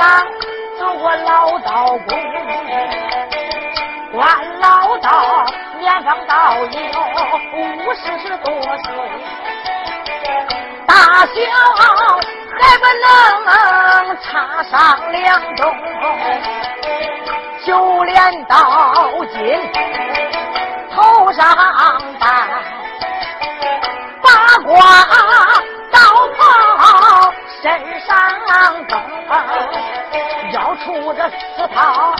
[0.00, 0.08] 当
[0.78, 1.68] 做老道
[2.08, 2.18] 公，
[4.12, 5.44] 关老道
[5.78, 6.64] 年方到有
[7.52, 8.00] 五十
[8.38, 8.88] 多岁，
[10.86, 10.94] 大
[11.26, 11.34] 小
[12.58, 13.06] 还不能
[14.22, 14.72] 插上
[15.12, 15.20] 两
[15.56, 15.60] 中，
[17.66, 17.68] 就
[18.04, 18.56] 连到
[19.34, 19.38] 今
[20.94, 21.44] 头上
[22.18, 22.26] 戴
[24.22, 24.28] 八
[24.64, 24.70] 卦
[25.90, 25.98] 刀
[26.38, 26.40] 袍，
[27.60, 27.68] 身
[28.00, 28.16] 上
[28.88, 28.98] 蹬。
[30.76, 32.14] 出这四套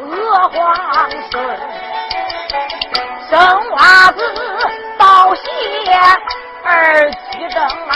[0.00, 1.58] 鹅黄孙，
[3.28, 3.78] 生娃
[4.12, 4.18] 子
[4.98, 5.42] 道谢
[6.64, 7.92] 儿七正啊，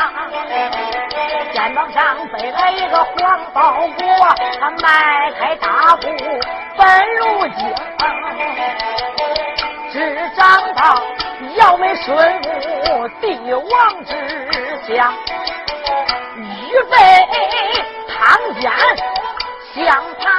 [1.52, 4.04] 肩膀上背来一个黄包裹，
[4.60, 6.08] 他迈开大步
[6.76, 7.74] 奔入京，
[9.92, 10.40] 只长
[10.74, 11.02] 到
[11.56, 14.12] 姚眉顺武帝王之
[14.86, 15.12] 家，
[16.36, 16.40] 预
[16.90, 16.96] 备。
[18.22, 18.70] 当间
[19.74, 19.84] 相
[20.20, 20.30] 谈，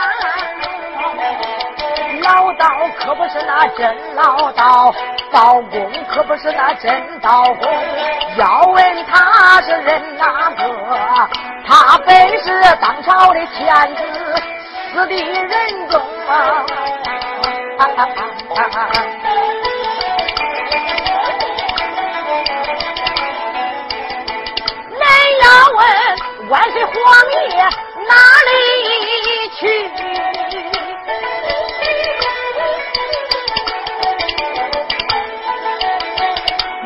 [2.22, 2.66] 老道
[2.98, 4.96] 可不是那真老道，
[5.34, 7.70] 道公可不是那真道公。
[8.38, 10.64] 要问他是人哪个？
[11.68, 14.02] 他本是当朝的天子，
[14.94, 16.66] 死的人中啊！
[26.54, 26.94] 万岁皇
[27.50, 27.58] 爷
[28.08, 28.14] 哪
[28.46, 28.52] 里
[29.58, 29.62] 去？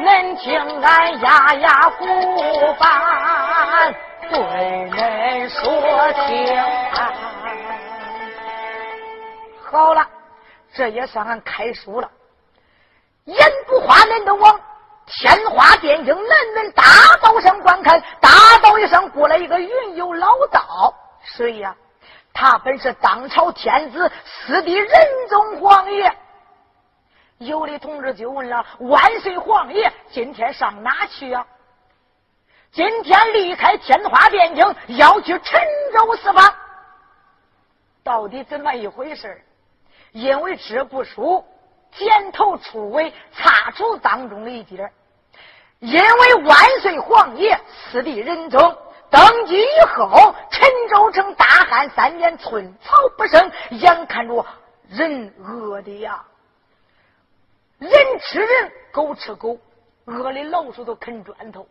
[0.06, 0.08] 恁
[0.38, 0.48] 听
[0.82, 2.02] 俺压压鼓
[2.80, 2.82] 板
[4.30, 4.40] 对
[4.90, 5.60] 恁说
[6.14, 6.28] 听。
[9.70, 10.08] 好了，
[10.74, 12.10] 这也算俺开书了。
[13.26, 14.58] 言不花恁的王。
[15.10, 16.84] 天花电影，男人大
[17.22, 18.30] 道上观看，大
[18.62, 21.74] 道一声过来一个云游老道，谁呀？
[22.34, 24.90] 他本是当朝天子，四弟仁
[25.30, 26.14] 宗皇爷。
[27.38, 31.46] 有的同志就问了：万岁皇爷今天上哪去呀？
[32.74, 35.62] 今天离开天花电影，要去陈
[35.94, 36.54] 州四方。
[38.04, 39.42] 到底怎么一回事？
[40.12, 41.46] 因为这部书。
[41.90, 44.92] 剪头出尾，擦除当中的一点
[45.80, 47.60] 因为万岁皇爷
[47.92, 48.78] 四弟仁宗
[49.10, 54.46] 登基以后，陈州城大旱三年，寸草不生，眼看着
[54.90, 56.26] 人饿的呀，
[57.78, 59.58] 人吃人，狗吃狗，
[60.06, 61.68] 饿的老鼠都啃砖头。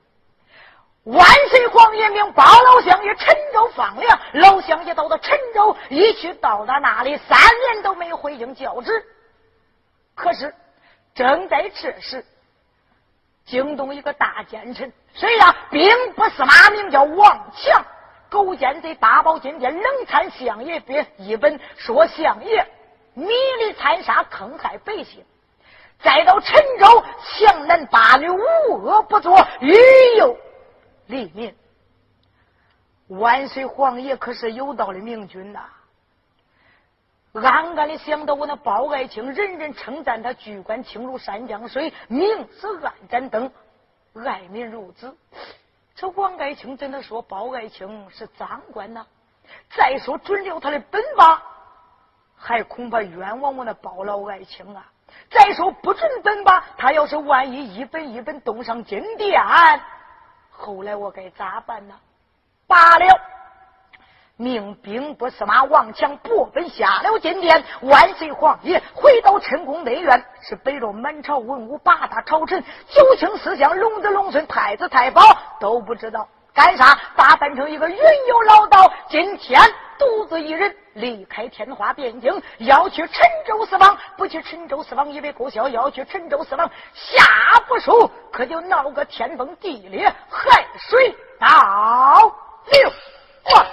[1.05, 9.05] 万岁皇爷命八老乡爷陈州放粮，老乡爷到了陈州，一去到达那里，三年都没回京教旨。
[10.15, 10.55] 可是，
[11.15, 12.25] 正在这时，
[13.47, 15.57] 京东一个大奸臣，谁呀？
[15.71, 17.83] 兵不司马名叫王强，
[18.29, 22.67] 勾践贼大宝金殿，冷餐相爷笔一本，说相爷
[23.15, 23.29] 迷
[23.61, 25.25] 离残杀，坑害百姓。
[26.01, 29.73] 再到陈州，强男霸女，无恶不作，欲
[30.19, 30.37] 诱
[31.07, 31.55] 黎民。
[33.07, 35.61] 万岁皇爷可是有道的明君呐！
[37.43, 43.51] 暗暗的想到，我那包爱卿，人人称赞他居官清如山江水，明似暗盏灯，
[44.25, 45.15] 爱民如子。
[45.95, 49.07] 这王爱卿怎的说包爱卿是赃官呢？
[49.71, 51.43] 再说准了他的本吧，
[52.37, 54.85] 还恐怕冤枉我那包老爱卿啊！
[55.31, 59.41] 再说不准本吧，他要是万一一本一本动上金殿，
[60.51, 61.95] 后来我该咋办呢？
[62.67, 63.36] 罢了。
[64.39, 75.23] 命兵部司马王强拨奔下了金殿，万岁皇爷回到陈宫内院，是北着满朝文武八大朝臣、九卿四相、龙子龙孙、太子太保
[75.59, 76.29] 都不知道。
[76.53, 79.61] 干啥，打扮成一个云游老道，今天
[79.99, 83.17] 独自一人离开天花汴京，要去陈
[83.47, 87.25] 州四方，不去陈州四方以为够笑，要去陈州四方下
[87.67, 92.35] 不输，可就闹个天崩地裂，海水倒
[92.71, 92.91] 流。
[93.53, 93.67] 哇！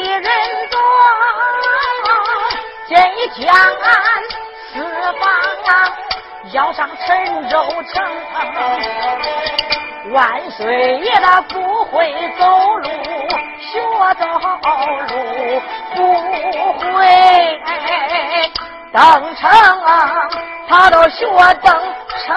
[0.00, 0.22] 一人
[0.70, 0.80] 多
[2.88, 3.52] 建一江
[4.72, 4.80] 四
[5.20, 5.30] 方
[5.66, 5.70] 啊
[6.52, 7.58] 要上陈州
[7.92, 8.02] 城
[10.12, 12.48] 万岁爷他不会走
[12.78, 12.88] 路
[13.60, 13.76] 学
[14.18, 14.24] 走
[15.06, 15.12] 路
[15.94, 15.98] 不
[16.96, 17.06] 会
[18.92, 19.50] 登城
[20.66, 21.26] 他都学
[21.62, 21.70] 登
[22.24, 22.34] 城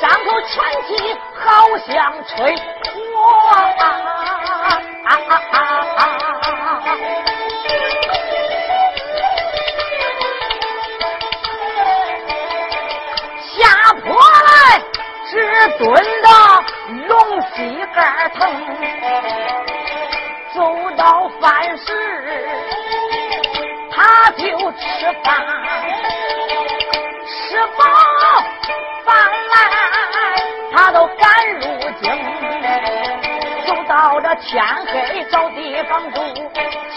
[0.00, 0.54] 张口喘
[0.86, 0.90] 气，
[1.34, 1.44] 好
[1.78, 1.92] 像
[2.26, 2.60] 吹火。
[13.58, 14.48] 下坡来，
[15.30, 15.32] 只
[15.78, 15.84] 蹲
[16.22, 16.28] 到
[17.08, 17.54] 龙膝
[17.94, 18.38] 盖疼。
[20.54, 20.58] 走
[20.96, 21.86] 到饭时，
[23.90, 25.46] 他就吃饭，
[27.26, 27.84] 吃饱，
[30.76, 31.60] 他都赶入
[32.02, 32.12] 京。
[33.66, 36.20] 走到这天黑找地方住，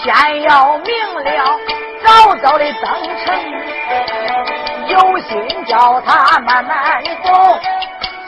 [0.04, 1.60] 天要明了
[2.06, 2.84] 早早的登
[3.26, 3.26] 城。
[4.88, 7.58] 有心叫他慢慢走，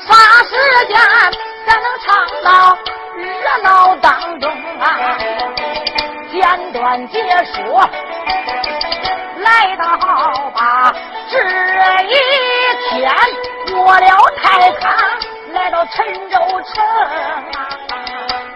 [0.07, 0.15] 啥
[0.45, 0.97] 时间
[1.65, 2.77] 才能唱到？
[3.17, 4.49] 热闹当中
[4.79, 5.17] 啊，
[6.31, 7.21] 简短解
[7.53, 7.81] 说，
[9.37, 9.83] 来到
[10.51, 10.93] 吧，
[11.29, 11.37] 这
[12.05, 12.15] 一
[12.89, 13.11] 天
[13.73, 14.93] 过了太康，
[15.61, 16.39] 来到陈州
[16.73, 16.83] 城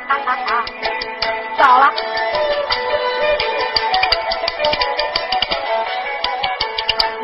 [0.07, 0.65] 啊，
[1.55, 1.93] 到了，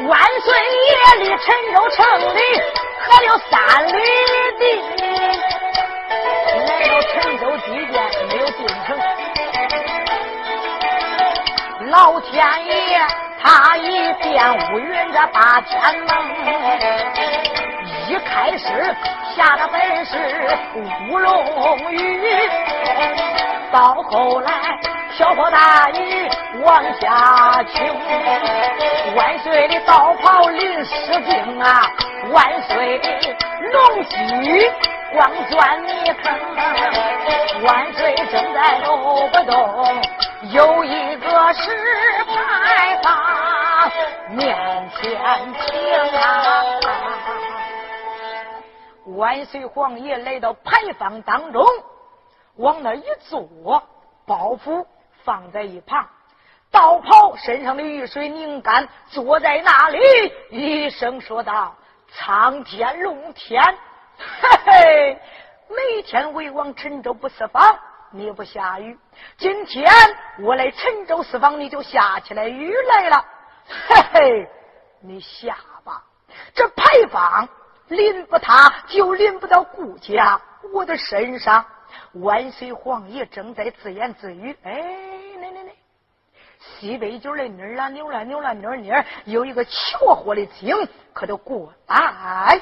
[0.08, 0.54] 万岁
[0.86, 2.06] 爷离陈州城
[2.36, 2.40] 里
[3.00, 3.92] 还有三里
[4.60, 4.64] 地。
[6.68, 7.96] 来到陈州地殿
[8.30, 8.88] 没有进城，
[11.90, 12.72] 老天爷
[13.42, 14.30] 他一变
[14.76, 16.14] 乌云这八天蒙，
[18.12, 18.68] 一开始
[19.34, 20.18] 下的本是
[21.10, 22.22] 乌龙雨，
[23.72, 24.52] 到后来
[25.16, 26.30] 瓢泼大雨
[26.62, 27.82] 往下倾，
[29.16, 31.84] 万岁的道袍淋湿净啊，
[32.34, 33.00] 万岁
[33.72, 34.70] 龙驹。
[35.14, 36.34] 光钻泥坑，
[37.64, 40.02] 万岁正在抖不动，
[40.52, 41.70] 有一个石
[42.26, 43.92] 牌坊
[44.30, 44.56] 面
[44.96, 45.04] 前
[45.54, 46.22] 停啊！
[49.06, 51.66] 万岁皇爷来到牌坊当中，
[52.56, 53.84] 往那一坐，
[54.26, 54.86] 包袱
[55.24, 56.08] 放在一旁，
[56.72, 60.00] 道袍身上的雨水拧干，坐在那里，
[60.50, 61.76] 一声说道
[62.14, 63.62] ：“苍天龙天。”
[64.42, 65.20] 嘿嘿，
[65.68, 67.80] 每天为王陈州不四方，
[68.12, 69.00] 你不下雨。
[69.38, 69.92] 今天
[70.40, 73.26] 我来陈州四方，你就下起来雨来了。
[73.88, 74.50] 嘿嘿，
[75.02, 76.04] 你下吧。
[76.54, 77.50] 这牌坊
[77.92, 80.40] 淋不他，就淋不到顾家
[80.74, 81.66] 我的身上。
[82.14, 84.56] 万岁皇爷正在自言自语。
[84.64, 84.82] 哎，
[85.40, 85.72] 那那那，
[86.60, 90.74] 西北角的妮儿啦，扭啦扭啦扭儿扭儿，有一个求火的精，
[91.14, 92.62] 可都过来。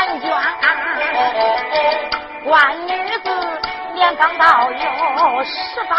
[0.00, 0.32] 婉娟，
[2.44, 3.28] 官女子
[3.92, 4.78] 年方到有
[5.44, 5.92] 十八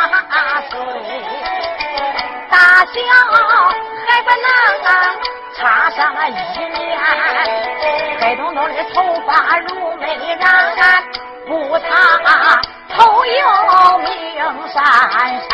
[0.72, 0.74] 岁，
[2.50, 2.92] 大小
[4.08, 4.44] 还不能
[5.56, 5.60] 插
[5.92, 7.00] 上了一年，
[8.20, 8.96] 黑彤彤的头
[9.28, 10.44] 发如美染，
[11.46, 11.86] 不擦
[12.90, 14.10] 头又明
[14.74, 14.84] 闪
[15.48, 15.52] 闪，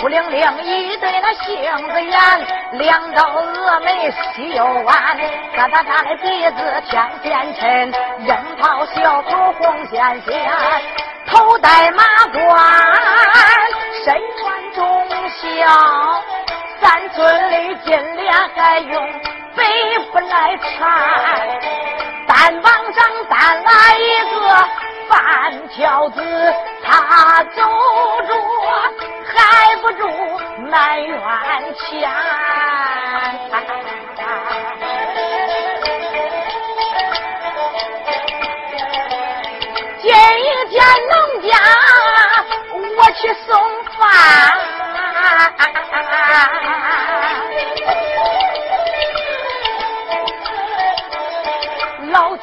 [0.00, 1.50] 孤零零一对那杏
[1.90, 2.61] 子眼。
[2.72, 5.18] 两道峨眉细又弯，
[5.54, 10.50] 嘎哒嘎的鼻子天线抻，樱桃小口红鲜鲜，
[11.26, 12.02] 头戴马
[12.32, 12.42] 冠，
[14.04, 16.22] 身穿忠孝，
[16.80, 19.06] 三寸的金莲还用
[19.54, 19.64] 北
[20.10, 20.88] 不来缠，
[22.26, 24.40] 单膀上单来一个
[25.08, 26.22] 半条子，
[26.84, 27.62] 他走
[28.26, 28.32] 着。
[29.34, 30.06] 还不住
[30.70, 31.18] 埋怨
[31.74, 32.10] 钱。
[40.02, 40.12] 今
[40.68, 41.12] 天农
[41.48, 41.50] 家
[42.96, 43.48] 我去送
[43.98, 44.00] 饭，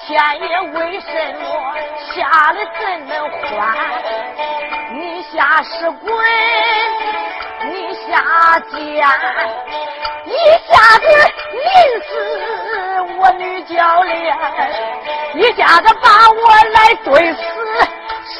[0.02, 1.08] 天爷为什
[1.40, 1.44] 么
[2.14, 3.10] 下的这么
[3.44, 3.60] 欢？
[4.94, 6.10] 你下是鬼，
[7.66, 8.80] 你下贱，
[10.26, 10.34] 一
[10.68, 11.06] 下子
[11.52, 11.62] 淋
[12.08, 12.10] 死
[13.18, 14.36] 我女教练，
[15.36, 16.42] 一下子把我
[16.72, 17.42] 来怼死，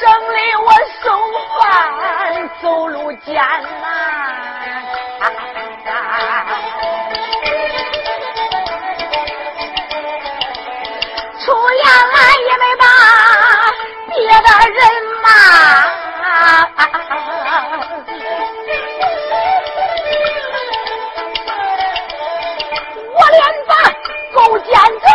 [0.10, 0.66] 得我
[1.02, 1.06] 送
[1.58, 1.60] 饭
[2.60, 3.84] 走路艰难。
[5.20, 6.39] 出
[11.76, 12.84] 言来也没把
[14.08, 14.78] 别的人
[15.22, 15.26] 骂。
[23.12, 23.70] 我连把
[24.34, 24.68] 狗奸
[25.00, 25.06] 贼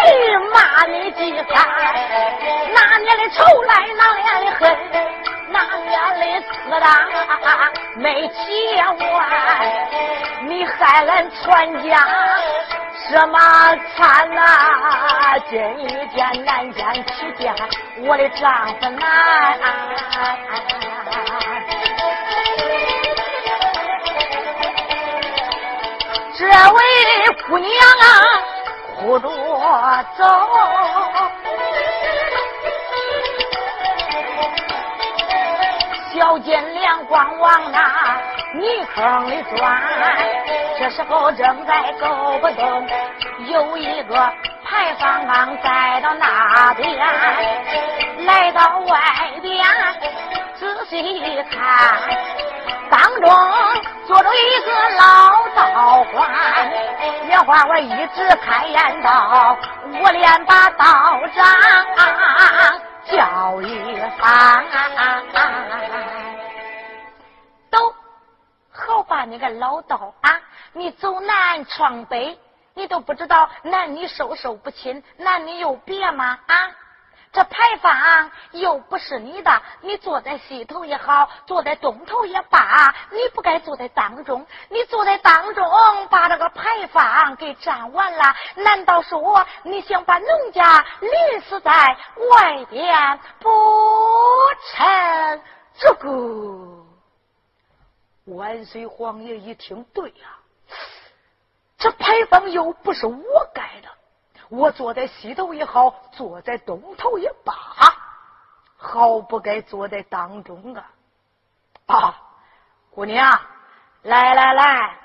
[0.53, 0.55] 骂
[0.87, 1.51] 你几番，
[2.73, 4.63] 那年的仇来，那年的恨，
[5.49, 5.53] 那
[5.85, 6.83] 年的死党
[7.97, 8.33] 没结
[9.13, 9.17] 完，
[10.47, 11.43] 你害俺全
[11.89, 11.91] 家
[12.97, 13.37] 什么
[13.95, 14.41] 惨呐？
[15.49, 15.59] 今
[16.11, 17.53] 天难见起见
[17.99, 19.03] 我的丈夫难。
[26.37, 26.79] 这位
[27.47, 27.69] 姑娘
[28.01, 28.03] 啊，
[28.97, 29.27] 哭着
[30.17, 30.23] 走，
[36.13, 37.77] 小金莲光往那
[38.59, 39.81] 泥坑里钻。
[40.77, 42.87] 这时候正在沟不动，
[43.47, 44.15] 有一个
[44.63, 46.97] 牌坊刚在到那边，
[48.25, 48.97] 来到外
[49.41, 49.65] 边
[50.57, 51.97] 仔细一看，
[52.89, 53.29] 当中
[54.07, 55.35] 坐着一个老。
[55.55, 56.29] 道观，
[57.27, 59.57] 莲花我一直开言道，
[60.01, 61.45] 我连把道长
[63.05, 64.65] 叫一番。
[69.05, 70.41] 都好吧，你个老道啊！
[70.73, 72.37] 你走南闯北，
[72.73, 76.39] 你都不知道男女授受不亲，男女有别吗？
[76.47, 76.71] 啊！
[77.31, 84.45] 这牌坊又不是你的，你坐在西头也好，坐在东头也罢，你不该坐在当中。
[84.69, 85.69] 你坐在当中，
[86.09, 88.23] 把这个牌坊给占完了，
[88.55, 91.71] 难道说你想把农家淋死在
[92.31, 93.49] 外边不
[94.71, 95.41] 成？
[95.77, 96.84] 这个
[98.25, 100.39] 万岁皇爷一听，对呀，
[101.77, 103.89] 这牌坊又不是我盖的。
[104.49, 107.53] 我坐在西头也好，坐在东头也罢，
[108.77, 110.91] 好不该坐在当中啊！
[111.85, 112.15] 啊，
[112.91, 113.39] 姑娘，
[114.03, 114.99] 来来来，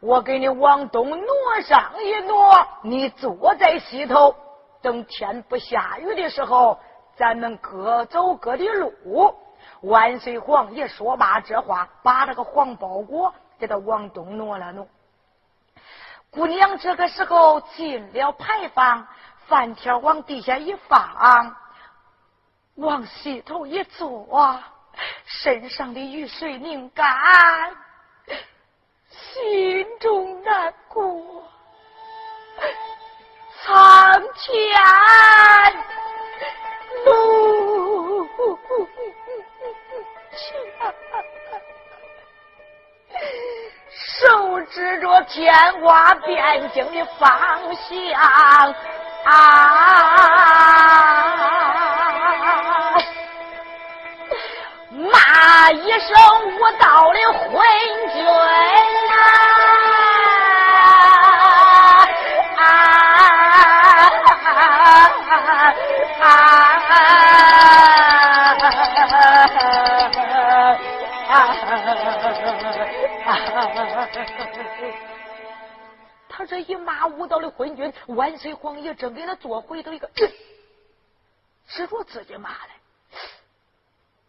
[0.00, 4.34] 我给你往东挪上一挪，你坐在西头，
[4.82, 6.78] 等天不下雨的时候，
[7.16, 9.34] 咱们各走各的路。
[9.82, 14.86] 万岁皇爷说罢这话，把这个黄包裹给他往东挪了挪。
[16.30, 19.06] 姑娘这个时候进了牌坊，
[19.46, 21.56] 饭条往地下一放，
[22.74, 24.60] 往西头一坐，
[25.24, 27.06] 身上的雨水拧干，
[29.10, 31.44] 心中难过，
[33.62, 34.76] 苍天
[37.04, 38.26] 路
[44.18, 47.28] 手指着天瓜边境的方
[47.74, 47.90] 向
[49.24, 49.32] 啊，
[54.90, 56.08] 骂一声
[56.60, 57.50] 我到了昏
[58.12, 58.34] 君啊
[76.28, 80.10] 他这一骂，无道的昏君，万岁皇爷正给他做回头一个，
[81.66, 82.70] 是着自己骂的。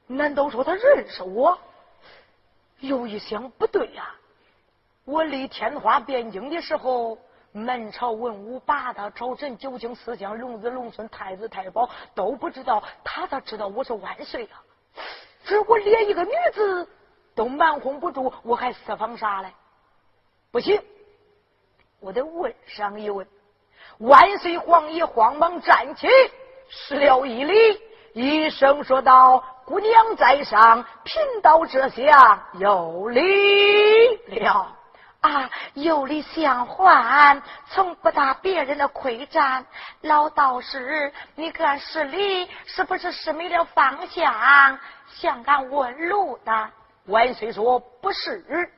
[0.07, 1.57] 难道说他认识我？
[2.79, 4.13] 又一想，不对呀！
[5.03, 7.17] 我立天花汴京的时候，
[7.51, 14.63] 满朝文武八大朝臣、九卿四相、龙子龙孙、太子太保都不知道，他咋知道我是万岁啊？
[15.43, 16.87] 这我连一个女子
[17.33, 19.51] 都瞒哄不住，我还私访啥嘞？
[20.51, 20.81] 不行，
[21.99, 23.27] 我得问上一问。
[23.99, 26.07] 万岁皇爷慌忙站起，
[26.69, 27.81] 施了一礼，
[28.13, 34.73] 一声说道：“姑娘在上，贫道这下有礼了。
[35.19, 39.65] 啊，有礼相还，从不打别人的亏占。
[40.01, 46.69] 老道士，你看失礼，是不是失没了方向，向俺问路的？
[47.07, 48.71] 万岁说不是，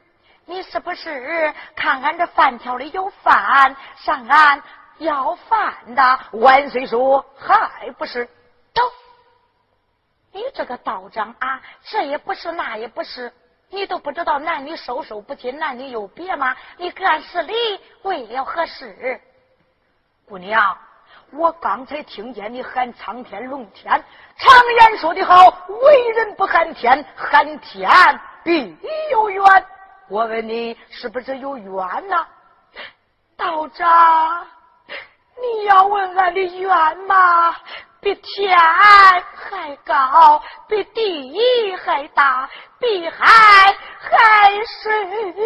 [0.50, 4.64] 你是不是看俺这饭条里有饭，上俺
[4.98, 6.20] 要饭的？
[6.32, 8.26] 万岁说还不是。
[8.74, 8.82] 走，
[10.32, 13.32] 你这个道长啊，这也不是，那也不是。
[13.70, 16.56] 你都不知道男女授受不亲，男女有别吗？
[16.78, 17.54] 你干是礼
[18.02, 19.22] 为了何事？
[20.28, 20.76] 姑娘，
[21.32, 24.04] 我刚才听见你喊苍天龙天，
[24.36, 27.88] 常言说的好，为人不喊天，喊天
[28.44, 28.76] 必
[29.12, 29.46] 有冤。
[30.10, 32.26] 我问你，是不是有冤呐？
[33.38, 34.48] 道长，
[35.40, 37.56] 你要问俺的冤吗？
[38.02, 45.38] 比天还高，比地还大，比海还深。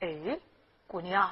[0.00, 0.38] 哎，
[0.86, 1.30] 姑娘，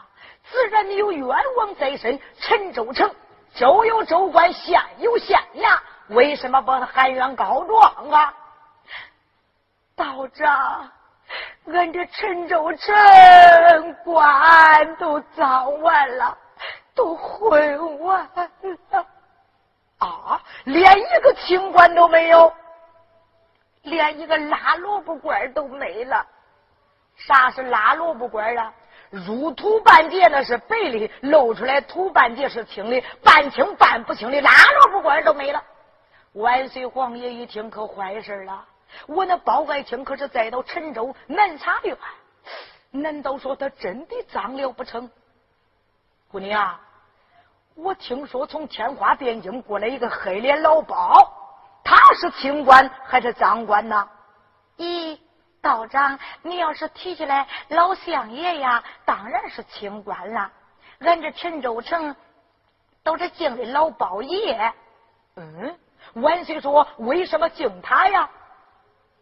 [0.51, 2.21] 自然你有冤枉在身。
[2.41, 3.11] 陈州城
[3.55, 5.79] 州有州官，县有县衙，
[6.09, 8.35] 为什么把他喊冤告状啊？
[9.97, 10.91] 道长，
[11.67, 16.39] 俺这陈州城官都早完了。
[16.97, 18.49] 都混完了
[19.99, 20.41] 啊！
[20.63, 22.53] 连一个清官都没有，
[23.83, 26.25] 连一个拉萝卜官都没了。
[27.17, 28.73] 啥是拉萝卜官啊？
[29.11, 35.61] 入土半截那是白的，露出来土半截是青的，半清半不清的拉萝卜官都没了。
[36.35, 38.65] 万岁皇爷一听可坏事了，
[39.07, 41.97] 我那包爱卿可是再到陈州南茶院，
[42.91, 45.11] 难道说他真的脏了不成？
[46.31, 46.79] 姑娘，
[47.75, 51.33] 我听说从天花汴京过来一个黑脸老包，
[51.85, 54.09] 他是清官还是赃官呢？
[54.77, 55.19] 咦，
[55.61, 60.51] 道长，你要是提起来老相爷呀，当然是清官了。
[61.01, 62.15] 俺这陈州城
[63.03, 64.73] 都是敬的老包爷。
[65.37, 65.79] 嗯，
[66.15, 68.29] 万岁说为什么敬他呀？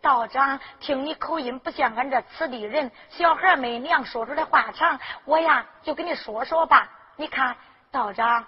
[0.03, 6.91] 道长，听你口音不像俺这此地人，小孩没娘，说出来话长，我呀就跟你说说吧。
[7.17, 7.55] 你看，
[7.93, 8.45] 道长，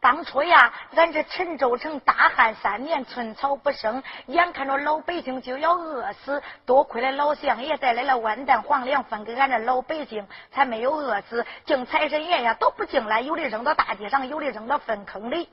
[0.00, 11.44] 当初呀，俺这陈州城大旱三年，寸草不生，眼看着老百姓就要饿死，多亏了老相爷带来了万担黄粮，分给俺这老百姓，才没有饿死。
[11.64, 15.48] 敬财神爷呀，都不敬来，有的扔到大街上，有的扔到粪坑里，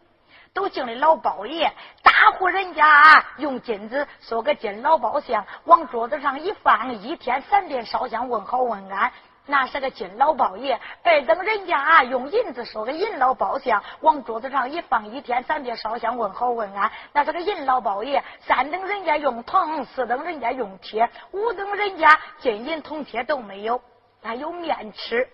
[0.55, 1.71] 都敬的老包爷。
[2.01, 9.11] 大户人家用金子塑个金老包像，往桌子上一放，一天三遍烧香问好问安。
[9.47, 16.89] 那是个金老包爷，二等人家啊，用银子说个银老包相，往桌子上一放，一天三遍烧香问好问安。
[17.13, 23.79] 那是个银老包爷，三等人家用铜，四等人家用铁，五等人家金银铜铁都没有，
[24.23, 25.27] 还有面吃。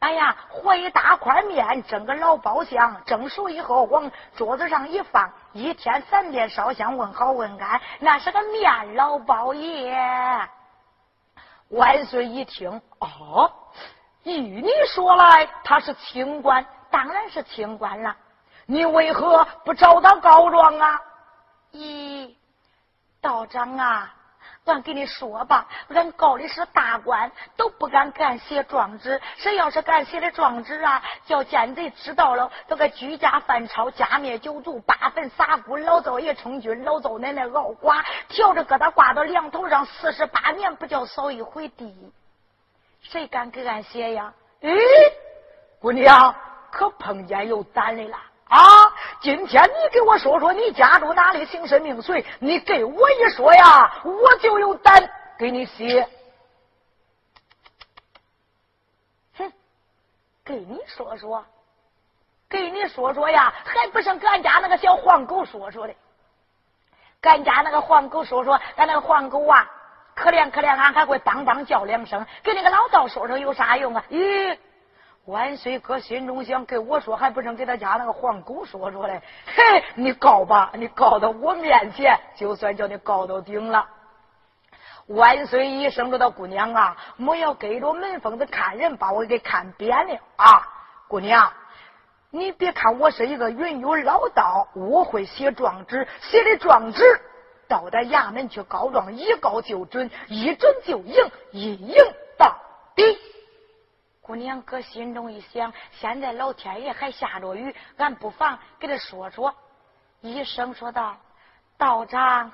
[0.00, 7.80] 哎呀，和一大块面，蒸个老包香，蒸熟以后往桌子上一放，一天三遍烧香问好问安。
[7.98, 9.94] 那是个面老包爷。
[11.68, 13.52] 万岁一听，哦，
[14.22, 18.16] 依你说来，他是清官，当然是清官了。
[18.66, 21.00] 你为何不找他告状啊？
[21.72, 22.34] 咦，
[23.20, 24.14] 道长啊！
[24.70, 29.20] 俺给你说吧，俺告的是大官，都不敢敢写状纸。
[29.36, 42.12] 谁要是敢写的状纸啊，叫奸贼知道了，都该居家犯抄，家灭九族，八坟撒骨，老灶爷充军，老灶奶奶熬寡，挑着疙瘩挂到梁头上，四十八年不叫扫一回地。
[43.02, 44.32] 谁敢给俺写呀？
[44.60, 44.78] 咦，
[45.80, 46.34] 姑娘
[46.70, 48.16] 可碰见有胆的了。
[48.50, 48.92] 啊！
[49.20, 52.24] 今天你给我说说你家住哪里，姓甚名谁？
[52.40, 55.08] 你给我一说呀，我就有胆
[55.38, 56.08] 给你写。
[59.38, 59.52] 哼，
[60.44, 61.44] 给你说说，
[62.48, 65.94] 给你说说呀，还不像俺家那个小黄狗说说的。
[67.22, 69.64] 俺家那个黄狗说说，俺那个黄狗啊，
[70.16, 72.26] 可怜可怜，俺还会当当叫两声。
[72.42, 74.04] 给那个老道说说有啥用啊？
[74.10, 74.58] 咦？
[75.26, 79.22] 万岁哥心中想，跟我说还不成给他家那个黄狗说说嘞？
[79.46, 83.86] 嘿，你告吧，你告到我面前，就算叫你告到顶了。
[85.06, 90.66] 万岁一声说道：“姑娘啊，莫要给着门缝子看人，把我给看扁了啊！
[91.08, 91.52] 姑娘，
[92.30, 97.02] 你别看我是一个云游老道，我会写状纸，写的状纸
[97.68, 101.96] 到达衙门去告状，一告就准，一准就赢，一赢
[102.38, 102.56] 到
[102.94, 103.18] 底。”
[104.30, 109.52] 姑娘搁心中一想，现在老天爷还下着雨，俺不妨给他说说。
[110.20, 111.16] 医生说道
[111.76, 112.52] ：“道长，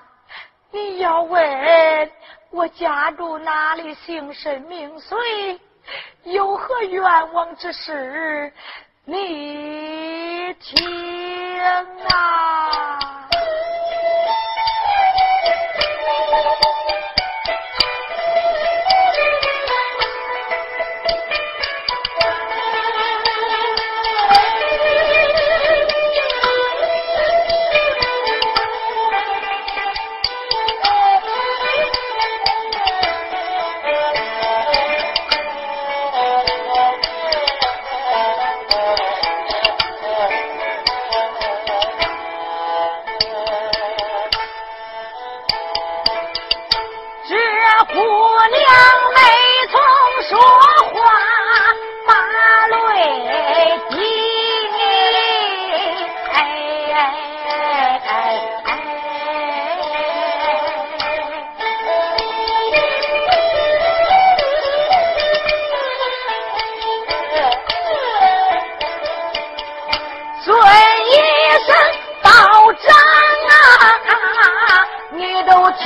[0.70, 2.10] 你要问
[2.48, 5.60] 我家住哪里，姓甚名谁，
[6.22, 8.50] 有何冤枉之事，
[9.04, 10.82] 你听
[12.08, 13.05] 啊。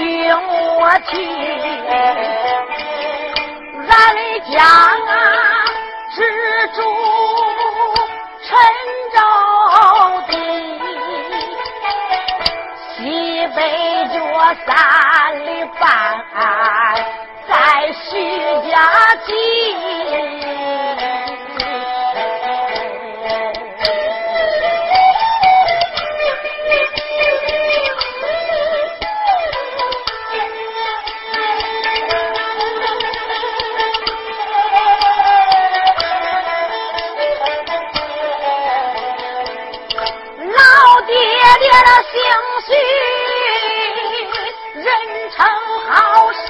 [0.01, 1.13] 听我听，
[3.87, 5.13] 俺的家啊，
[6.15, 6.19] 只
[6.69, 6.79] 住
[8.47, 8.49] 陈
[9.13, 9.21] 州
[10.31, 10.33] 地，
[12.97, 12.97] 西
[13.55, 13.59] 北
[14.09, 14.17] 角
[14.65, 14.69] 三
[15.45, 15.85] 里半，
[17.47, 17.53] 在
[17.93, 18.09] 徐
[18.71, 18.75] 家
[19.27, 19.29] 集。
[41.91, 42.07] 相
[42.67, 42.71] 许，
[44.75, 44.85] 人
[45.31, 45.37] 称
[45.89, 45.91] 好
[46.33, 46.47] 善。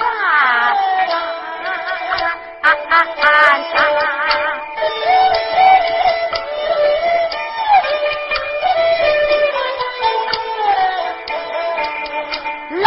[12.72, 12.84] 老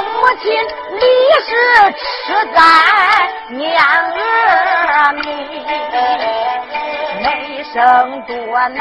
[0.00, 0.46] 母亲，
[0.92, 1.00] 你
[1.44, 1.50] 是
[1.92, 1.98] 痴
[2.54, 2.56] 呆
[3.50, 3.66] 娘
[4.12, 5.22] 儿迷，
[7.22, 7.26] 没
[7.64, 7.76] 生
[8.22, 8.32] 多
[8.70, 8.78] 难。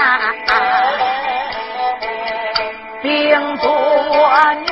[3.01, 3.67] 兵多，
[4.55, 4.65] 女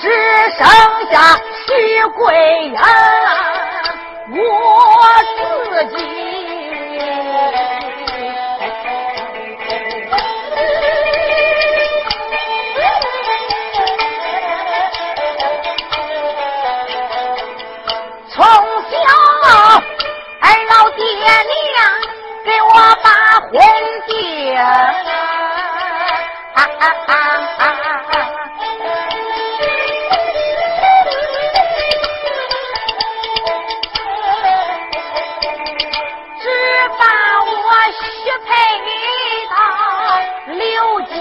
[0.00, 0.08] 只
[0.56, 0.60] 剩
[1.10, 1.14] 下
[1.66, 1.70] 徐
[2.16, 2.18] 桂
[2.66, 2.74] 英
[4.32, 4.38] 我
[5.36, 5.40] 自
[5.96, 5.98] 己。
[18.32, 18.92] 从小
[20.40, 21.76] 二老爹娘
[22.44, 22.68] 给我
[23.02, 23.08] 把
[23.50, 23.50] 婚
[24.06, 24.10] 订。
[26.80, 27.12] 啊啊
[27.58, 27.68] 啊！
[36.40, 36.44] 只
[36.98, 37.04] 把
[37.44, 37.52] 我
[37.92, 38.02] 许
[38.46, 38.50] 配
[39.50, 39.52] 到
[40.54, 40.58] 刘
[41.02, 41.12] 家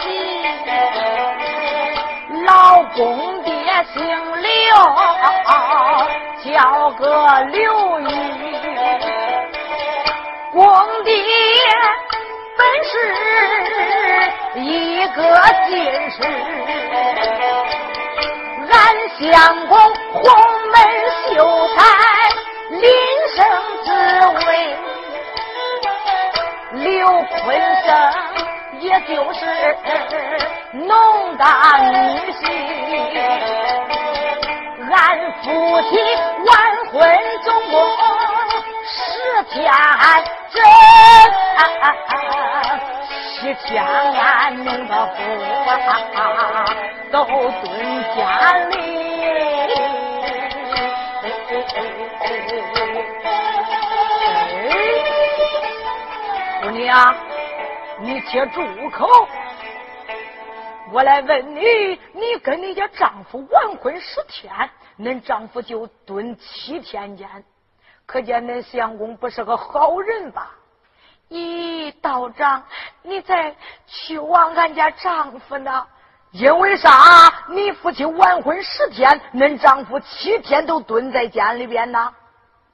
[0.00, 0.02] 集，
[2.44, 2.48] 老
[2.94, 2.98] 公
[3.42, 3.52] 爹
[3.92, 4.00] 姓
[4.40, 4.48] 刘，
[6.42, 7.02] 叫个
[7.52, 8.04] 刘玉。
[15.14, 15.20] 个
[15.68, 15.74] 进
[16.10, 16.16] 士，
[18.68, 18.74] 俺
[19.20, 19.72] 相公
[20.12, 20.22] 红
[20.70, 20.74] 门
[21.28, 21.34] 秀
[21.76, 21.78] 才，
[22.70, 22.82] 临
[23.36, 23.38] 生
[23.84, 23.88] 之
[24.46, 24.48] 位，
[26.72, 26.84] 刘
[27.22, 27.32] 坤
[27.84, 27.88] 生
[28.80, 29.40] 也就是
[30.72, 31.44] 农大
[31.78, 31.94] 女
[32.32, 32.42] 婿，
[34.92, 34.96] 俺
[35.42, 35.44] 夫
[35.82, 35.90] 妻
[36.44, 36.52] 完
[36.92, 36.92] 婚
[37.44, 37.74] 总共
[38.84, 38.92] 十
[39.50, 39.54] 天
[40.50, 40.54] 整。
[41.56, 42.12] 啊啊啊
[43.34, 45.16] 七天，俺弄得苦，
[47.10, 48.76] 都蹲家里。
[56.62, 57.14] 姑娘，
[57.98, 59.08] 你且住口！
[60.92, 64.52] 我来问你，你跟你家丈夫完婚十天，
[64.96, 67.28] 恁丈夫就蹲七天监，
[68.06, 70.52] 可见恁相公不是个好人吧？
[71.30, 72.62] 咦，道长，
[73.02, 73.54] 你在
[73.86, 75.86] 去望俺家丈夫呢？
[76.32, 76.90] 因为啥？
[77.48, 82.12] 你夫妻完婚十天，恁丈夫七天都蹲在监里边呢？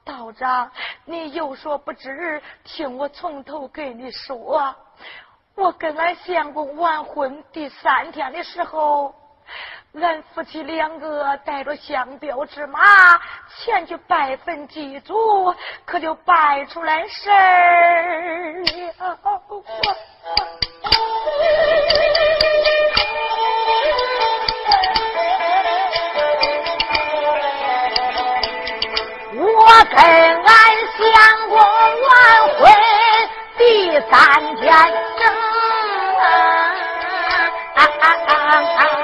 [0.03, 0.71] 道长，
[1.05, 4.75] 你有所不知，听我从头给你说。
[5.55, 9.13] 我跟俺相公完婚第三天的时候，
[9.99, 13.19] 俺夫妻两个带着香标之马
[13.59, 15.53] 前去拜坟祭祖，
[15.85, 18.63] 可就拜出来事儿
[18.97, 19.19] 了。
[29.33, 30.55] 我跟俺
[30.97, 31.03] 相
[31.49, 32.09] 公完
[32.57, 32.61] 婚
[33.57, 34.09] 第三
[34.55, 34.65] 天
[35.19, 35.21] 正。
[36.17, 36.23] 啊
[37.75, 39.00] 啊啊啊啊啊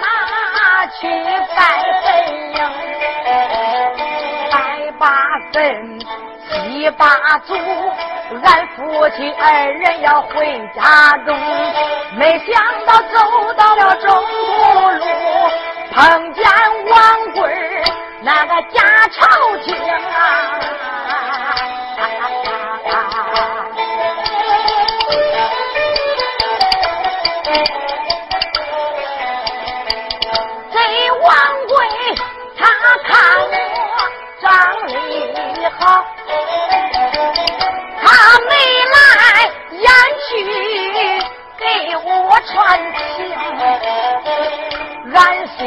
[0.00, 1.08] 马去
[1.56, 1.58] 拜
[2.02, 2.04] 坟
[2.54, 2.58] 营，
[4.50, 4.54] 拜
[4.98, 5.04] 把
[5.52, 5.54] 坟，
[6.48, 7.02] 祭把
[7.46, 7.54] 祖。
[8.42, 10.32] 俺夫妻二人要回
[10.74, 11.38] 家中，
[12.16, 12.46] 没想
[12.86, 15.04] 到走到了中途路，
[15.94, 16.42] 碰见
[16.90, 16.94] 王
[17.34, 17.42] 贵
[18.22, 19.20] 那个假朝
[19.58, 20.93] 廷啊！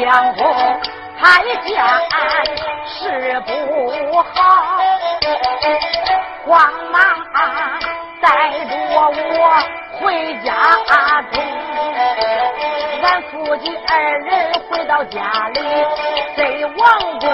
[0.08, 0.42] 相公
[1.20, 1.84] 他一见
[2.86, 4.78] 事不好，
[6.46, 6.98] 慌忙
[8.18, 9.12] 带着我
[10.00, 10.50] 回家
[11.30, 11.44] 中。
[13.02, 15.20] 俺夫妻二人回到家
[15.52, 15.60] 里，
[16.34, 17.28] 给王贵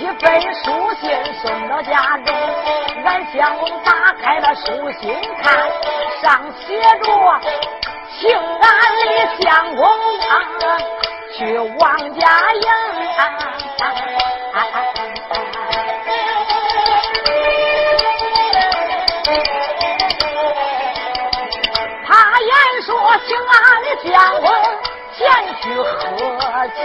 [0.00, 1.04] 一本书信
[1.42, 2.34] 送到家中。
[3.04, 5.68] 俺相公打开了书信看，
[6.22, 7.12] 上写着
[8.18, 8.70] ：“请俺
[9.04, 10.32] 的相公啊，
[11.36, 12.62] 去王家营。”
[22.06, 22.50] 他言
[22.82, 22.88] 说
[23.26, 24.46] 请俺的相公
[25.12, 25.22] 前
[25.60, 25.88] 去喝
[26.68, 26.78] 酒。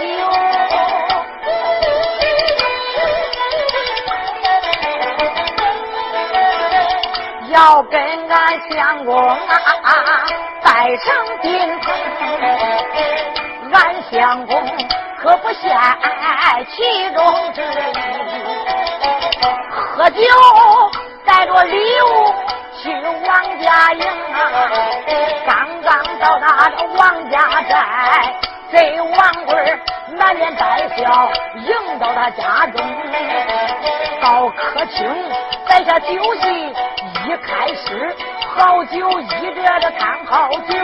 [7.52, 9.36] 要跟俺相公啊
[10.62, 11.04] 拜成
[11.42, 11.86] 宾客，
[13.72, 14.62] 俺相公
[15.22, 15.78] 可不嫌
[16.68, 17.64] 其中之一。
[19.96, 20.22] 喝酒
[21.24, 22.34] 带着礼物
[22.82, 22.92] 去
[23.26, 24.36] 王家营啊，
[25.46, 28.34] 刚刚到达了王家寨，
[28.72, 29.78] 这王贵
[30.18, 32.80] 满脸带笑迎到他家中，
[34.20, 34.98] 到客厅
[35.68, 36.08] 摆下酒
[36.40, 36.74] 席。
[37.26, 38.16] 一开始
[38.56, 40.74] 好酒一着的看好酒，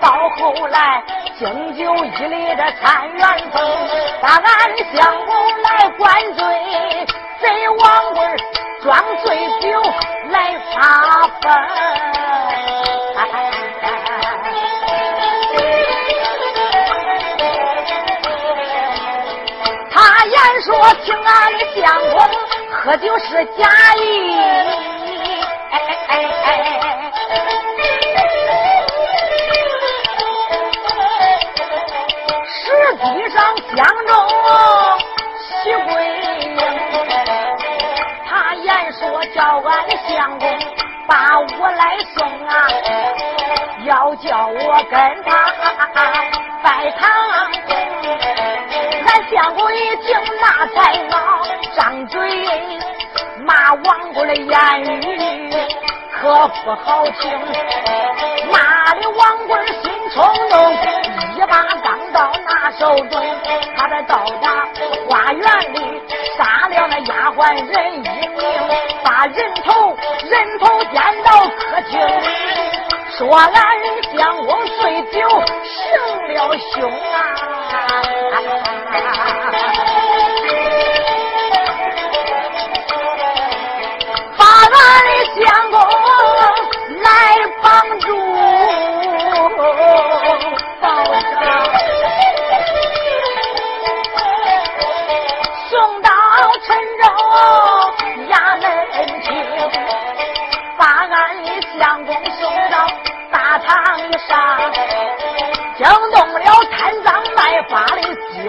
[0.00, 1.02] 到后来
[1.38, 3.62] 敬酒一礼的参缘风，
[4.20, 7.06] 把俺相公来灌醉，
[7.40, 8.36] 贼王贵
[8.82, 9.82] 装醉酒
[10.30, 11.52] 来发疯。
[19.90, 22.16] 他言说听俺的相公
[22.70, 24.91] 喝酒是假意。
[32.44, 33.36] 实际上，
[33.74, 34.10] 相中
[35.64, 35.90] 徐桂
[36.40, 36.56] 英，
[38.28, 39.00] 他言说
[39.34, 39.70] 叫俺
[40.08, 40.46] 相公
[41.06, 42.52] 把我来送啊，
[43.84, 45.30] 要叫我跟他
[46.62, 47.08] 拜堂。
[49.32, 51.16] 相公一听那才恼，
[51.74, 52.20] 张嘴
[53.46, 55.50] 骂王贵的言语。
[56.20, 57.30] 可不好听，
[58.52, 60.72] 骂的王贵心冲动，
[61.34, 63.24] 一把钢刀拿手中，
[63.74, 64.68] 他在到达
[65.08, 66.02] 花园里
[66.36, 68.38] 杀了那丫鬟人一名，
[69.02, 69.96] 把人头
[70.28, 72.28] 人头颠到客厅里，
[73.18, 73.52] 说俺
[74.16, 75.20] 相公醉酒
[75.64, 75.72] 行
[76.34, 77.52] 了凶啊！
[85.34, 85.78] 相公
[87.00, 87.10] 来
[87.62, 88.21] 帮助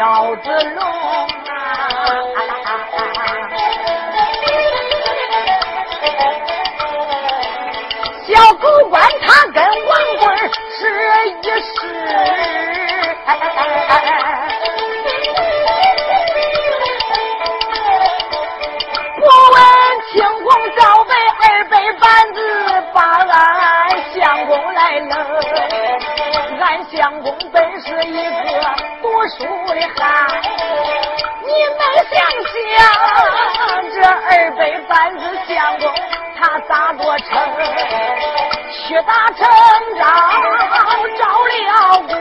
[0.03, 0.91] 赵子龙啊！
[8.27, 10.25] 小狗官他跟王贵
[10.77, 10.81] 是
[11.29, 11.71] 一世，
[19.15, 19.21] 不
[19.53, 19.57] 问
[20.11, 22.37] 青红皂白二百板子，
[22.93, 25.11] 把俺相公来了。
[26.59, 27.55] 俺相公被
[32.09, 32.13] 想
[32.49, 32.75] 想
[33.93, 34.27] 这二
[34.57, 35.83] 百板子相公？
[36.39, 37.29] 他咋着成？
[38.71, 39.39] 去打城
[39.97, 40.03] 章，
[41.17, 41.71] 招了
[42.07, 42.11] 鼓，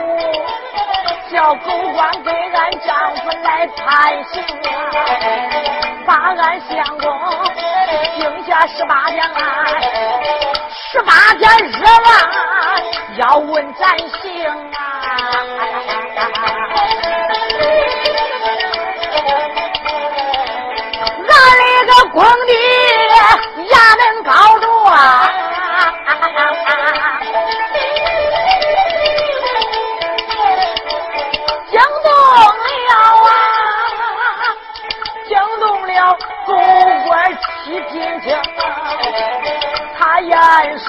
[1.31, 4.33] 叫狗官给俺丈夫来判刑
[4.63, 4.71] 啊！
[6.05, 7.03] 把俺相公
[8.17, 9.33] 定下十八天案，
[10.69, 11.83] 十八天日完
[13.17, 14.79] 要问斩刑啊！
[22.13, 22.53] 皇帝
[23.73, 24.93] 衙门高着啊，
[31.71, 32.69] 惊动了
[33.23, 33.25] 啊，
[35.27, 35.91] 惊动了
[36.45, 36.49] 狗
[37.07, 37.11] 官
[37.65, 38.25] 七品卿。
[39.97, 40.31] 他言
[40.77, 40.87] 说，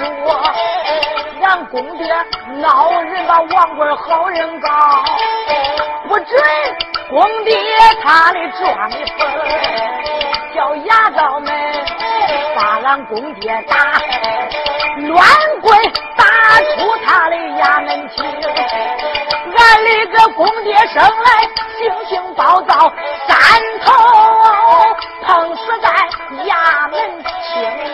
[1.42, 2.04] 俺公爹
[2.60, 4.68] 闹人把王贵好人告，
[6.06, 6.28] 不准
[7.08, 7.56] 公爹
[8.02, 10.03] 他的庄里分。
[10.54, 11.52] 叫牙刀们
[12.54, 13.74] 把俺公爹打，
[14.98, 15.26] 乱
[15.60, 15.76] 棍
[16.16, 16.24] 打
[16.60, 18.22] 出他的衙门去。
[19.56, 21.42] 俺的个公爹生来
[21.76, 22.92] 性情暴躁，
[23.26, 23.36] 三
[23.84, 23.92] 头
[25.24, 25.88] 碰死在
[26.44, 27.93] 衙门厅。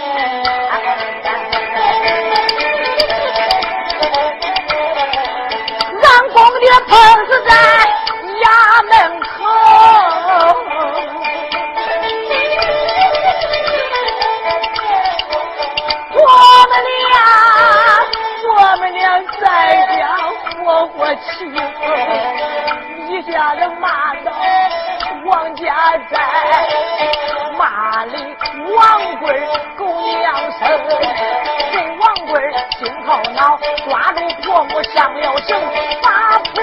[23.08, 24.32] 一下子骂到
[25.26, 25.64] 王家
[26.10, 26.18] 寨，
[27.58, 28.12] 骂的
[28.74, 29.24] 王贵
[29.76, 29.84] 狗
[30.18, 30.60] 娘生，
[31.72, 32.32] 给王贵
[32.78, 35.60] 心好恼，抓住婆母上了绳，
[36.02, 36.54] 把婆。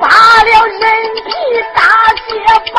[0.00, 0.06] 扒
[0.44, 0.80] 了人
[1.24, 1.26] 皮
[1.74, 1.78] 大
[2.28, 2.30] 卸
[2.72, 2.76] 八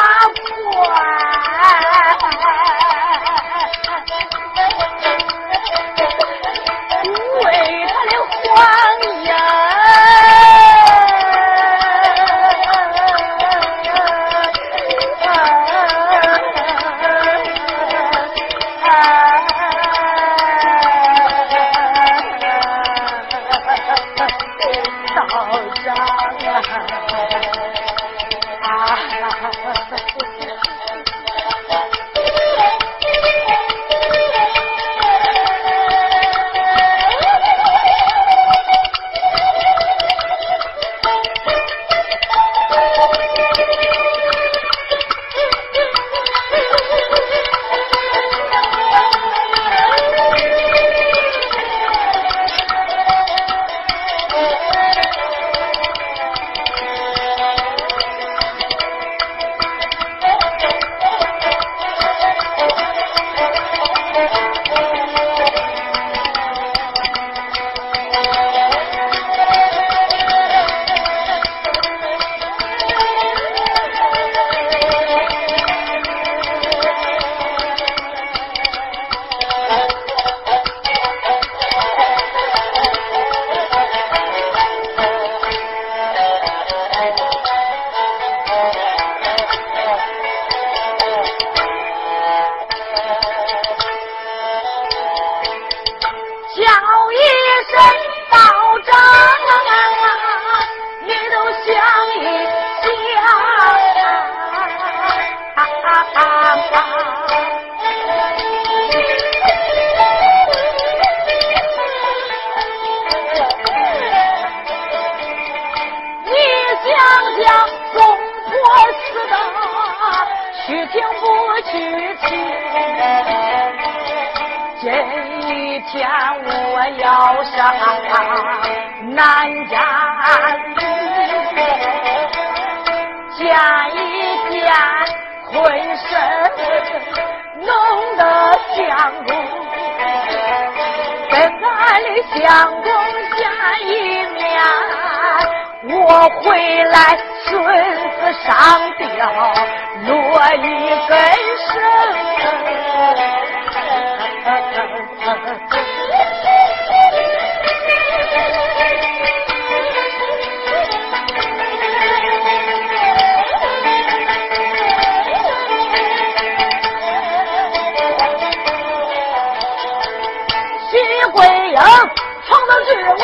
[171.80, 172.90] 从头至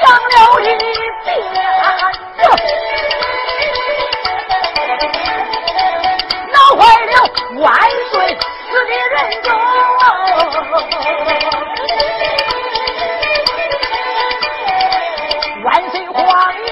[0.00, 0.62] 讲了一
[1.24, 1.28] 遍，
[6.50, 7.14] 闹坏了
[7.60, 7.64] 万
[8.10, 9.46] 岁死的人中。
[15.62, 16.18] 万岁皇
[16.64, 16.68] 爷，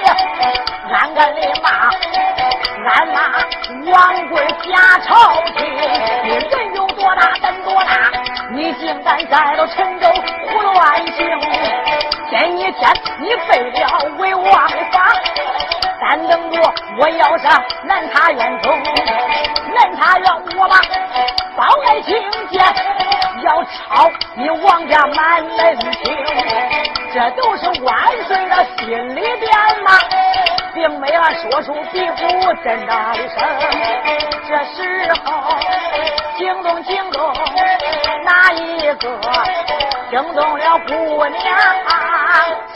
[0.93, 1.67] 俺敢的骂，
[2.85, 3.17] 俺骂
[3.93, 3.95] 王
[4.29, 4.35] 贵
[4.69, 4.71] 家
[5.07, 5.11] 朝
[5.57, 5.61] 廷，
[6.25, 7.91] 你人有多大胆多大。
[8.55, 10.07] 你竟敢在了陈州
[10.49, 11.41] 胡乱行，
[12.29, 15.15] 前一天你废了为王法。
[15.99, 16.61] 三等着
[16.99, 18.79] 我要上南塔院中，
[19.75, 20.27] 南塔院
[20.59, 20.77] 我把
[21.57, 22.15] 包爱情
[22.51, 22.63] 见，
[23.43, 26.15] 要抄你王家满门庭，
[27.15, 27.95] 这都是万
[28.27, 29.51] 岁的心里边
[29.83, 29.93] 嘛，
[30.75, 33.39] 并没有说出鼻骨真大的声。
[34.49, 35.59] 这时候
[36.37, 37.33] 惊动惊动
[38.25, 39.21] 哪一个？
[40.11, 41.39] 惊动了姑娘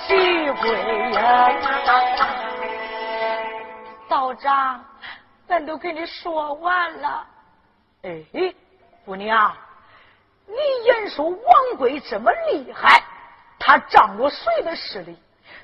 [0.07, 1.13] 徐桂英。
[4.09, 4.85] 道长，
[5.47, 7.27] 咱都跟你说完了。
[8.03, 8.25] 哎，
[9.05, 9.53] 姑娘，
[10.47, 10.55] 你
[10.87, 11.39] 言说王
[11.77, 13.03] 贵这么厉害，
[13.59, 15.19] 他仗着谁的势力？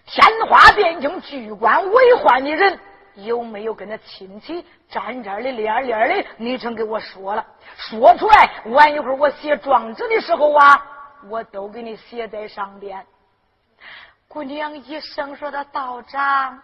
[0.07, 2.78] 天花汴京居官为患的人，
[3.14, 6.28] 有没有跟他亲戚沾沾的连连的？
[6.36, 7.46] 你成给我说了，
[7.76, 10.84] 说出来，晚一会儿我写状纸的时候啊，
[11.30, 13.05] 我都给你写在上边。
[14.28, 16.61] 姑娘一声说的道长。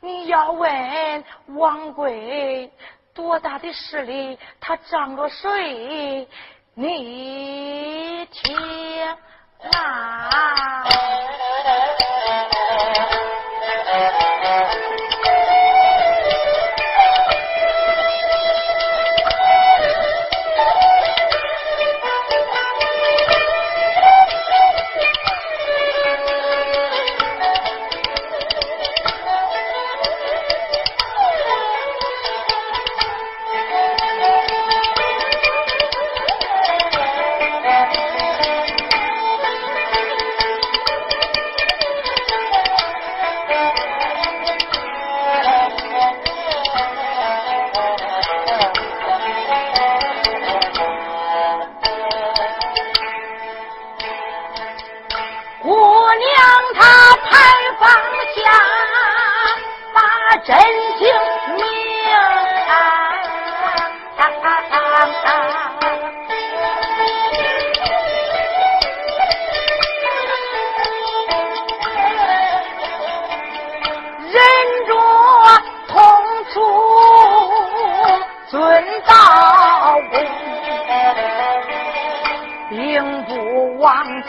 [0.00, 2.72] 你要问王贵
[3.12, 6.26] 多大的势力，他仗着谁？
[6.74, 8.56] 你听
[9.68, 9.90] 啊。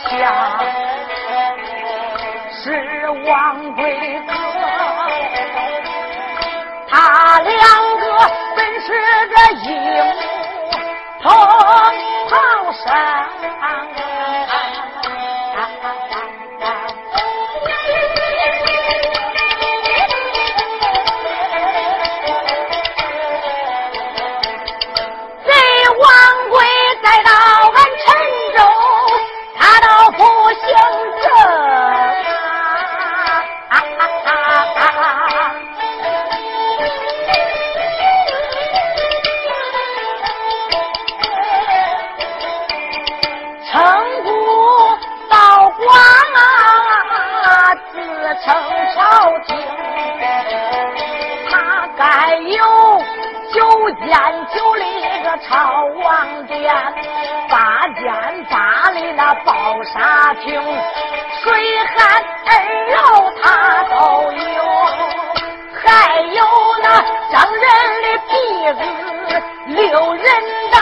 [0.10, 0.14] 乡，
[2.64, 3.30] 是王
[3.76, 3.80] 贵
[4.20, 4.30] 子。
[6.90, 7.54] 他两
[8.00, 8.04] 个
[8.56, 8.88] 本是
[9.28, 9.34] 个
[9.64, 10.00] 一母
[11.22, 11.26] 同
[12.30, 12.36] 胞
[12.74, 12.84] 生。
[55.48, 56.72] 朝王殿，
[57.50, 58.04] 八件
[58.50, 60.62] 八里那宝沙亭，
[61.42, 61.52] 水
[61.98, 62.50] 旱二
[62.96, 62.98] 老
[63.42, 64.62] 他都有，
[65.82, 66.40] 还有
[66.84, 66.86] 那
[67.32, 67.62] 张人
[68.04, 68.32] 的鼻
[68.74, 68.80] 子，
[69.68, 70.76] 六人的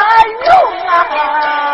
[0.45, 0.49] 用
[0.87, 1.68] 啊。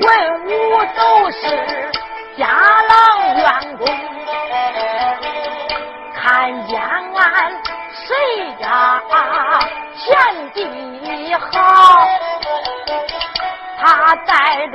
[0.00, 0.08] 文
[0.44, 0.48] 武
[0.94, 1.40] 都是
[2.36, 2.92] 家郎
[3.34, 3.86] 院公，
[6.14, 7.24] 看见俺
[7.92, 8.06] 谁
[8.60, 9.00] 家
[9.96, 10.04] 田
[10.52, 10.58] 地
[11.34, 11.46] 好，
[13.80, 14.74] 他带着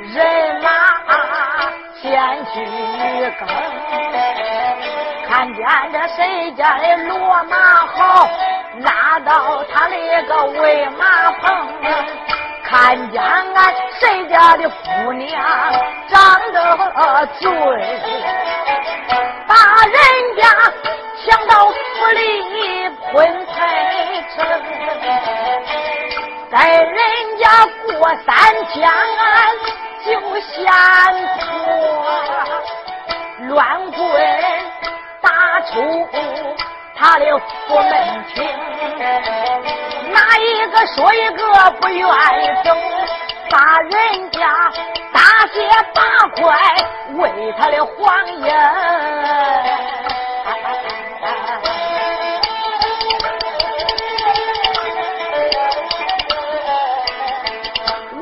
[0.00, 0.66] 人马
[2.00, 2.02] 先
[2.46, 2.54] 去
[3.38, 3.40] 耕，
[5.28, 8.28] 看见这谁家的骡马好，
[8.80, 11.46] 拉到他那个喂马棚。
[12.72, 15.30] 看见俺谁家的姑娘
[16.08, 16.56] 长得
[17.38, 17.52] 俊，
[19.46, 19.54] 把
[19.84, 19.94] 人
[20.38, 20.42] 家
[21.22, 21.74] 抢到府
[22.14, 23.12] 里婚
[23.44, 23.54] 配
[24.34, 24.40] 成，
[26.50, 26.96] 在人
[27.38, 27.44] 家
[27.98, 28.32] 过三
[28.68, 29.28] 天俺
[30.06, 30.08] 就
[30.40, 30.64] 嫌
[31.40, 31.52] 多，
[33.54, 33.60] 乱
[33.90, 34.00] 棍
[35.20, 35.28] 打
[35.60, 36.08] 出。
[36.94, 38.44] 他的府门厅，
[40.12, 42.02] 哪一个说一个不愿意
[42.64, 42.74] 走，
[43.50, 44.40] 把人家
[45.12, 45.20] 大
[45.52, 46.02] 卸八
[46.36, 46.42] 块
[47.16, 48.46] 为他的黄银。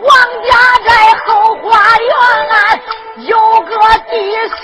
[0.03, 0.09] 王
[0.45, 0.51] 家
[0.87, 0.91] 在
[1.27, 1.69] 后花
[1.99, 2.09] 园
[3.27, 3.77] 有个
[4.11, 4.15] 弟
[4.49, 4.59] 媳。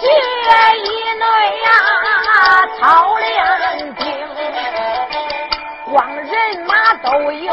[0.00, 0.04] 一
[1.18, 1.24] 内
[1.62, 1.66] 呀，
[2.78, 2.82] 操
[3.16, 3.26] 练
[3.94, 4.04] 兵，
[5.92, 6.30] 光人
[6.66, 6.72] 马
[7.02, 7.46] 都有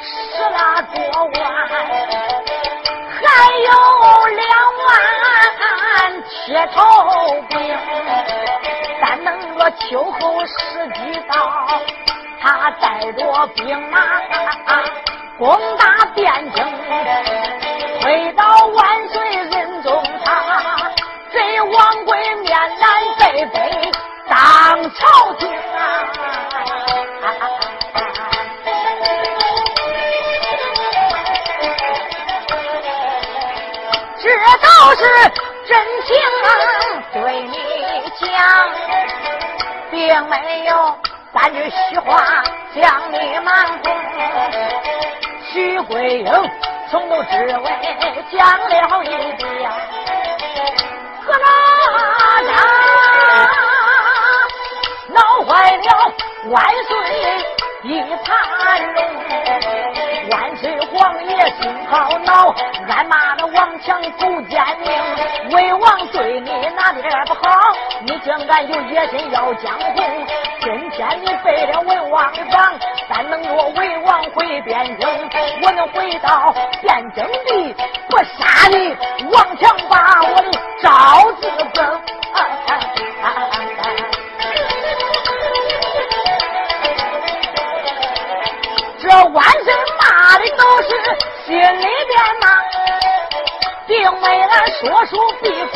[0.00, 0.10] 十
[0.42, 0.56] 来
[0.94, 1.36] 多万，
[3.20, 3.22] 还
[3.58, 3.68] 有
[4.36, 4.42] 两
[4.86, 4.88] 万
[6.28, 6.30] 铁
[6.74, 6.76] 头
[7.48, 7.52] 兵。
[9.00, 9.80] 咱能个秋
[10.12, 10.52] 后时
[10.94, 10.98] 机
[11.28, 11.32] 到，
[12.40, 13.60] 他带着兵
[13.90, 13.96] 马
[15.38, 15.84] 攻打
[16.14, 16.20] 汴
[16.54, 16.58] 京，
[18.00, 19.52] 推倒万岁人
[23.42, 23.90] 南背背
[24.28, 26.06] 当朝廷啊！
[34.20, 34.28] 这
[34.58, 35.02] 都是
[35.66, 35.70] 真
[36.04, 36.10] 情
[37.12, 37.56] 对你
[38.20, 38.30] 讲，
[39.90, 40.70] 并没有
[41.34, 42.44] 三句虚话
[42.76, 43.92] 将你瞒哄。
[45.52, 46.32] 徐桂英
[46.90, 47.64] 从头至尾
[48.30, 49.70] 讲了一遍。
[51.24, 51.46] 何大
[52.42, 52.50] 家
[55.44, 56.12] 坏了
[56.50, 56.90] 万岁
[57.84, 58.30] 一盘
[58.94, 58.96] 龙，
[60.30, 61.30] 万岁皇爷
[61.60, 62.54] 心好恼，
[62.88, 67.40] 暗骂那王强狗奸佞，魏王对你哪点不好？
[68.06, 70.26] 你竟敢有野心要江红？
[70.60, 72.72] 今天你背了魏王的房，
[73.08, 75.30] 但能若魏王回汴京，
[75.64, 77.74] 我能回到汴京地，
[78.08, 78.96] 不杀你
[79.32, 82.00] 王强把我的招子崩。
[89.02, 90.88] 这万岁骂的都是
[91.44, 92.44] 心里边骂，
[93.84, 95.74] 并没俺说书比鼓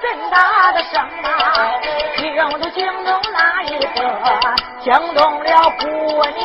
[0.00, 1.68] 真大的声啊，
[2.16, 3.98] 惊都惊动哪一个？
[4.80, 5.86] 惊动了姑
[6.24, 6.40] 娘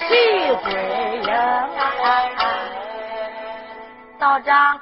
[0.00, 1.70] 徐桂英啊！
[4.18, 4.80] 道长，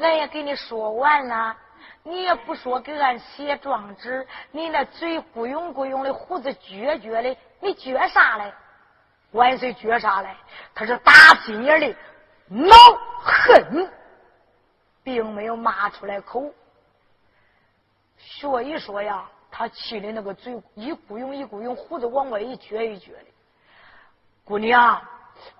[0.00, 1.56] 俺也给你说完了，
[2.04, 8.54] 你也不说给俺写状纸，你那嘴咕涌咕涌的，胡子撅撅的，你撅啥嘞？
[9.34, 10.28] 万岁撅啥嘞？
[10.74, 11.12] 他是打
[11.44, 11.94] 心眼里
[12.46, 12.74] 恼
[13.20, 13.90] 恨，
[15.02, 16.50] 并没有骂出来口。
[18.16, 23.26] 说一说呀，他气的那个嘴一咕涌一咕涌，胡子往外一撅一撅的。
[24.44, 25.02] 姑娘，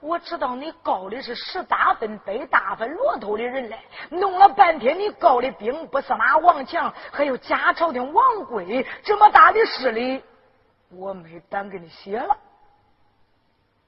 [0.01, 10.23] 我知道你告的是十大分北大分骆驼的人嘞，弄了半天你告的兵不司马王强，还有假朝廷王贵这么大的势力，
[10.91, 12.37] 我没胆给你写了。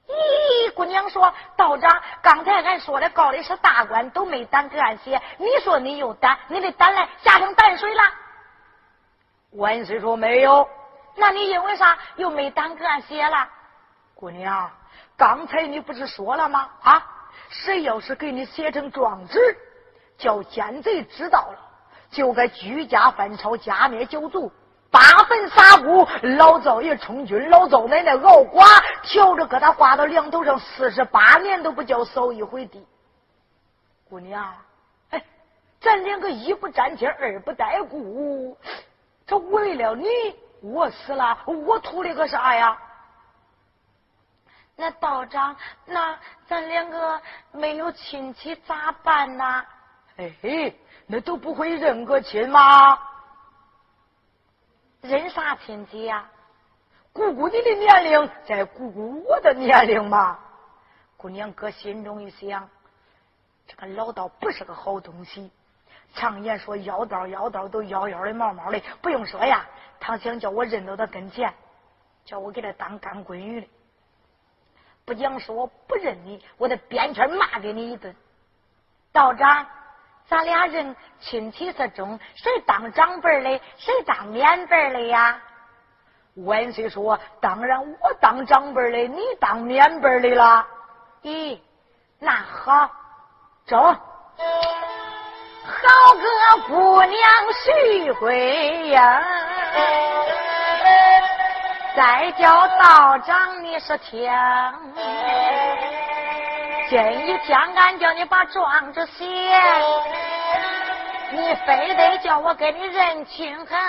[0.07, 5.21] 咦，姑娘说道长，刚才俺说的告的是大官，都没胆给俺写。
[5.37, 8.01] 你说你有胆，你的胆来下成淡水了。
[9.51, 10.67] 万岁说没有，
[11.15, 13.47] 那你因为啥又没胆给俺写了？
[14.15, 14.71] 姑娘，
[15.17, 16.69] 刚才你不是说了吗？
[16.81, 17.05] 啊，
[17.49, 19.57] 谁要是给你写成状纸，
[20.17, 21.59] 叫奸贼知道了，
[22.09, 24.51] 就该居家翻抄，家灭九族。
[24.89, 26.07] 八坟撒布，
[26.37, 28.65] 老赵爷充军，老赵奶奶熬寡，
[29.03, 32.85] 挑着疙瘩挂到梁头上，四十八年都不叫扫一回地。
[34.09, 34.53] 姑娘，
[35.09, 35.21] 哎，
[35.81, 38.57] 咱两个一不沾亲，二不带故，
[39.25, 40.07] 这为了你，
[40.61, 42.77] 我死了，我图了个啥呀？
[44.77, 46.17] 那道长，那
[46.47, 47.21] 咱两个
[47.51, 49.65] 没有亲戚咋办呢？
[50.17, 52.97] 哎嘿，那都不会认个亲吗？
[55.01, 56.29] 认啥亲戚呀？
[57.13, 60.37] 姑姑你的年龄再姑姑我的年龄嘛。
[61.15, 62.69] 姑娘搁心中一想，
[63.67, 65.51] 这个老道不是个好东西。
[66.13, 69.65] 常言说妖道妖道都妖妖的毛毛的，不用说呀。
[69.99, 71.51] 他想叫我认到他跟前，
[72.23, 73.67] 叫我给他当干闺女的。
[75.05, 78.15] 不讲说不认你，我得鞭圈骂给你一顿。
[79.11, 79.65] 道长，
[80.27, 85.39] 咱俩人亲戚之中，谁当长辈的，谁当免辈的呀？
[86.45, 90.67] 万岁说：“当然我当长辈的，你当免辈的了。”
[91.23, 91.57] 咦，
[92.19, 92.91] 那好，
[93.65, 93.77] 走。
[93.79, 93.95] 好
[96.13, 96.19] 个
[96.67, 97.19] 姑娘
[97.65, 99.23] 徐贵呀，
[101.95, 104.31] 再叫道长你是听。
[106.89, 109.25] 今一天俺叫你把状子写，
[111.31, 113.53] 你非得叫我给你认亲。
[113.67, 113.81] 想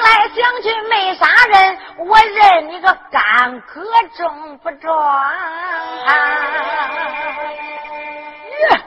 [0.00, 3.84] 来想去没啥人，我认你个干哥
[4.16, 4.90] 中不中？
[8.48, 8.80] 耶！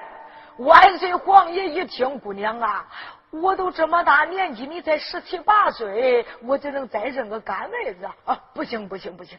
[0.58, 2.88] 万岁皇爷一听，姑娘啊，
[3.30, 8.40] 我都这么大年纪，你才十七八岁，我怎能再认个干妹子啊？
[8.56, 9.38] 不行不行不行！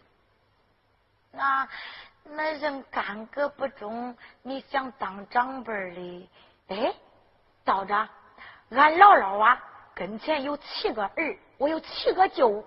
[1.33, 1.66] 那。
[2.25, 6.31] 那人干戈不中，你想当长辈的？
[6.68, 6.95] 哎，
[7.64, 8.09] 道长，
[8.71, 9.61] 俺姥姥啊，
[9.95, 12.64] 跟前有七个儿，我有七个舅。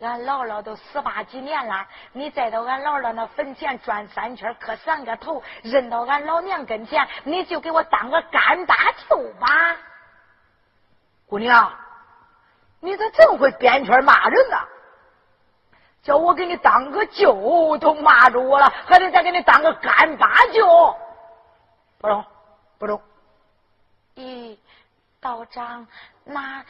[0.00, 9.76] 俺姥姥都十八几年了，你再到俺姥姥那坟前转三圈，磕三个头，认到俺老娘跟前，你就给我当个干大舅吧。
[11.26, 11.72] 姑娘，
[12.80, 14.56] 你咋真会编圈骂人呢？
[16.04, 20.94] 叫我给你当个舅都骂着我了，还得再给你当个干巴舅，
[21.98, 22.24] 不中，
[22.78, 23.00] 不中。
[24.14, 24.56] 咦，
[25.18, 25.86] 道长，
[26.22, 26.62] 那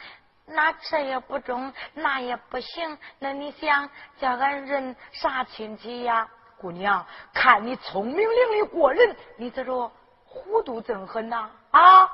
[0.45, 2.97] 那这也不中，那也不行。
[3.19, 6.25] 那你想叫俺认啥亲戚呀？
[6.57, 9.91] 姑娘，看你聪明伶俐过人，你这着
[10.23, 11.49] 糊涂真狠呐！
[11.71, 12.09] 啊，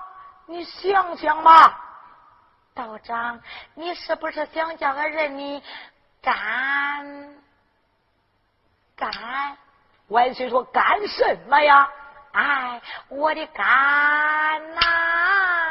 [0.47, 1.79] 你想想吧。
[2.73, 3.39] 道长，
[3.75, 5.61] 你是不是想叫俺认你？
[6.21, 6.33] 干
[8.95, 9.11] 干，
[10.09, 11.89] 万岁说干什么呀？
[12.33, 14.81] 哎，我的干呐！
[14.81, 15.70] 再